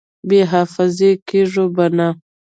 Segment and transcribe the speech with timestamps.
[0.27, 2.07] بې حافظې کېږو به نه!